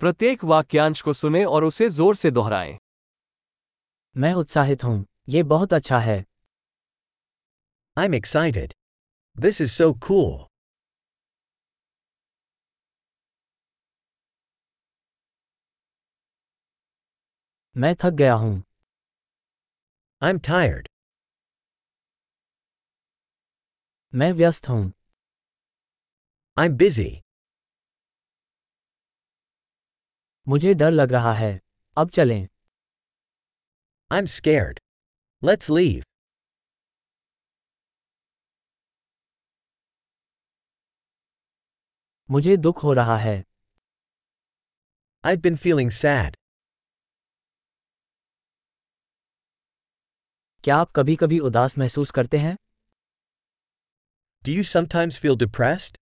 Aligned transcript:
प्रत्येक 0.00 0.44
वाक्यांश 0.44 1.00
को 1.02 1.12
सुने 1.12 1.44
और 1.44 1.64
उसे 1.64 1.88
ज़ोर 1.88 2.16
से 2.16 2.30
दोहराएँ 2.30 2.76
मैं 4.16 4.32
उत्साहित 4.34 4.84
हूँ 4.84 5.04
ये 5.28 5.42
बहुत 5.42 5.72
अच्छा 5.72 5.98
है 5.98 6.24
I'm 7.96 8.14
excited. 8.14 8.72
This 9.36 9.60
is 9.60 9.72
so 9.72 9.86
cool. 10.06 10.34
मैं 17.76 17.94
थक 17.94 18.12
गया 18.20 18.34
हूँ 18.34 18.62
I'm 20.22 20.40
tired. 20.48 20.88
मैं 24.14 24.32
व्यस्त 24.32 24.68
हूँ 24.68 24.92
I'm 26.56 26.76
busy. 26.82 27.25
मुझे 30.48 30.74
डर 30.74 30.90
लग 30.90 31.12
रहा 31.12 31.32
है। 31.32 31.60
अब 31.96 32.10
चलें। 32.10 32.48
I 34.12 34.18
am 34.18 34.26
scared 34.26 34.80
let's 35.42 35.70
leave 35.70 36.02
मुझे 42.30 42.56
दुख 42.56 42.82
हो 42.84 42.92
रहा 42.92 43.16
है। 43.16 43.44
आई 45.24 45.36
बिन 45.36 45.56
फीलिंग 45.56 45.90
सैड 45.90 46.36
क्या 50.64 50.76
आप 50.76 50.90
कभी 50.96 51.16
कभी 51.16 51.38
उदास 51.40 51.78
महसूस 51.78 52.10
करते 52.10 52.38
हैं? 52.38 52.56
Do 54.44 54.56
you 54.56 54.62
sometimes 54.62 55.18
feel 55.18 55.36
depressed 55.36 55.98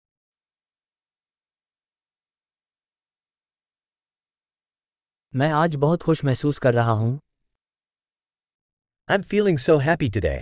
मैं 5.35 5.49
आज 5.51 5.75
बहुत 5.75 6.01
खुश 6.03 6.23
महसूस 6.25 6.57
कर 6.59 6.73
रहा 6.73 6.91
हूँ। 6.91 7.11
I 9.09 9.16
am 9.16 9.21
feeling 9.21 9.58
so 9.58 9.77
happy 9.77 10.09
today 10.09 10.35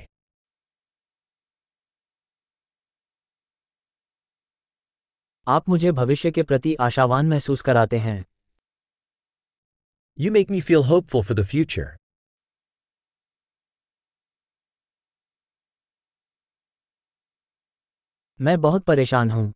आप 5.47 5.69
मुझे 5.69 5.91
भविष्य 5.91 6.31
के 6.31 6.43
प्रति 6.43 6.73
आशावान 6.79 7.29
महसूस 7.29 7.61
कराते 7.61 7.99
हैं। 7.99 8.25
You 10.17 10.31
make 10.31 10.51
me 10.51 10.61
feel 10.61 10.83
hopeful 10.89 11.23
for 11.23 11.37
the 11.37 11.45
future 11.45 11.95
मैं 18.39 18.59
बहुत 18.61 18.85
परेशान 18.85 19.31
हूँ। 19.31 19.51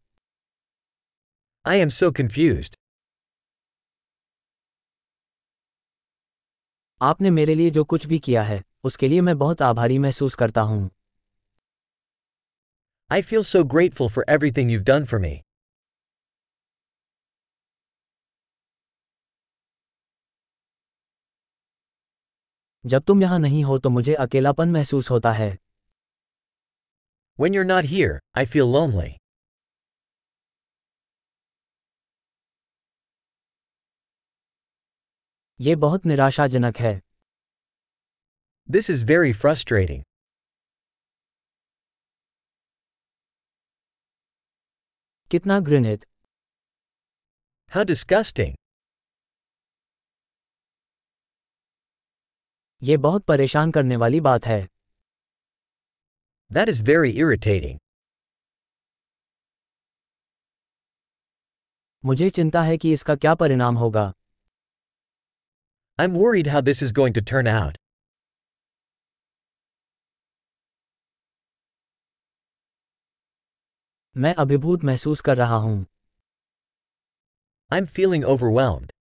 आई 1.66 1.80
एम 1.80 1.90
सो 1.90 2.12
कंफ्यूज 2.12 2.75
आपने 7.02 7.30
मेरे 7.30 7.56
लिए 7.56 7.70
जो 7.70 7.84
कुछ 7.84 8.06
भी 8.06 8.20
किया 8.20 8.44
है 8.44 8.62
उसके 8.84 9.08
लिए 9.08 9.22
मैं 9.22 9.38
बहुत 9.38 9.62
आभारी 9.62 9.98
महसूस 10.00 10.36
करता 10.36 10.62
हूँ। 10.62 10.90
I 13.10 13.22
feel 13.22 13.44
so 13.44 13.64
grateful 13.64 14.10
for 14.10 14.26
everything 14.30 14.72
you 14.72 14.80
done 14.84 15.06
for 15.06 15.20
me 15.20 15.42
जब 22.86 23.04
तुम 23.04 23.22
यहाँ 23.22 23.40
नहीं 23.40 23.64
हो 23.64 23.78
तो 23.80 23.90
मुझे 23.90 24.14
अकेलापन 24.14 24.70
महसूस 24.70 25.10
होता 25.12 25.32
है। 25.32 25.58
When 27.40 27.54
you're 27.54 27.66
not 27.66 27.86
here 27.86 28.20
I 28.38 28.46
feel 28.46 28.72
lonely 28.74 29.16
ये 35.60 35.76
बहुत 35.76 36.06
निराशाजनक 36.06 36.78
है। 36.78 37.02
दिस 38.70 38.90
इज़ 38.90 39.06
वेरी 39.06 39.34
फ्रस्ट्रेटिंग 39.34 40.04
कितना 45.32 45.60
घृणित। 45.60 46.06
हाउ 47.72 47.84
डिस्कस्टिंग 47.84 48.56
ये 52.82 52.98
बहुत 52.98 53.26
परेशान 53.26 53.72
करने 53.72 53.96
वाली 53.96 54.20
बात 54.22 54.46
है। 54.46 54.62
दैट 56.52 56.70
इज़ 56.70 56.84
वेरी 56.84 57.12
इरिटेटिंग 57.12 57.80
मुझे 62.04 62.30
चिंता 62.30 62.62
है 62.62 62.78
कि 62.78 62.94
इसका 62.94 63.16
क्या 63.16 63.36
परिणाम 63.36 63.78
होगा। 63.78 64.12
I'm 65.99 66.15
worried 66.15 66.47
how 66.47 66.61
this 66.61 66.83
is 66.83 66.93
going 66.99 67.15
to 67.19 67.23
turn 67.33 67.47
out. 67.47 67.77
मैं 74.17 74.35
अभिभूत 74.35 74.85
महसूस 74.85 75.21
कर 75.21 75.37
रहा 75.37 75.57
हूँ 75.57 75.87
I'm 77.73 77.87
feeling 77.99 78.25
overwhelmed. 78.25 78.93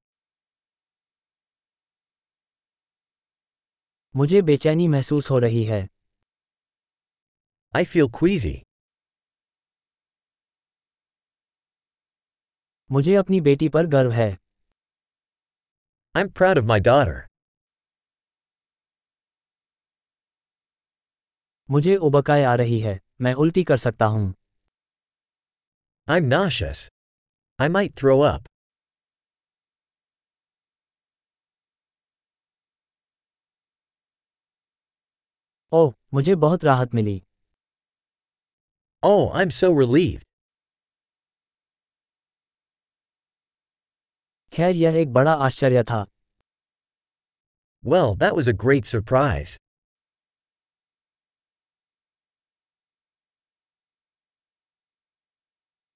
मुझे 4.15 4.41
बेचैनी 4.41 4.87
महसूस 4.87 5.29
हो 5.31 5.39
रही 5.39 5.63
है 5.63 5.87
I 7.75 7.85
feel 7.85 8.09
queasy. 8.19 8.57
मुझे 12.91 13.15
अपनी 13.15 13.41
बेटी 13.41 13.69
पर 13.69 13.85
गर्व 13.85 14.11
है 14.11 14.29
I'm 16.15 16.29
proud 16.39 16.57
of 16.57 16.65
my 16.65 16.79
daughter. 16.89 17.17
मुझे 21.69 21.95
उबकाई 21.95 22.43
आ 22.43 22.55
रही 22.55 22.79
है 22.79 22.99
मैं 23.21 23.33
उल्टी 23.43 23.63
कर 23.63 23.77
सकता 23.77 24.05
हूँ 24.05 24.33
I'm 26.07 26.27
nauseous. 26.29 26.79
I 27.59 27.67
might 27.75 27.93
throw 28.01 28.19
up. 28.29 28.47
ओह 35.71 35.93
मुझे 36.13 36.35
बहुत 36.35 36.63
राहत 36.65 36.93
मिली 36.95 37.21
Oh, 39.03 39.29
I'm 39.31 39.51
so 39.51 39.67
relieved. 39.71 40.23
खैर 44.54 44.76
यह 44.76 44.96
एक 44.96 45.12
बड़ा 45.12 45.32
आश्चर्य 45.46 45.82
था 45.90 46.04
Well, 47.84 48.14
that 48.20 48.34
was 48.36 48.46
a 48.48 48.52
great 48.64 48.86
surprise. 48.90 49.56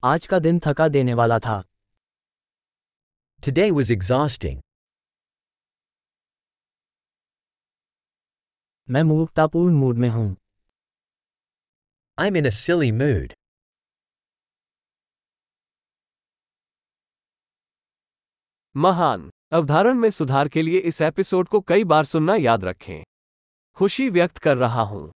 आज 0.03 0.25
का 0.27 0.39
दिन 0.39 0.59
थका 0.65 0.87
देने 0.87 1.13
वाला 1.13 1.39
था 1.39 1.61
Today 3.43 3.69
was 3.77 3.91
exhausting. 3.97 4.59
मैं 8.89 9.03
मूर्खतापूर्ण 9.03 9.75
मूड 9.75 9.97
में 9.97 10.09
हूँ 10.09 10.29
I'm 12.17 12.35
in 12.41 12.45
a 12.45 12.55
silly 12.61 12.91
mood. 13.01 13.38
महान। 18.75 19.29
अवधारण 19.51 19.93
में 19.93 20.09
सुधार 20.09 20.47
के 20.47 20.61
लिए 20.61 20.79
इस 20.79 21.01
एपिसोड 21.01 21.47
को 21.47 21.61
कई 21.61 21.83
बार 21.83 22.03
सुनना 22.03 22.35
याद 22.35 22.65
रखें। 22.65 23.03
खुशी 23.75 24.09
व्यक्त 24.09 24.37
कर 24.37 24.57
रहा 24.57 24.81
हूँ। 24.81 25.11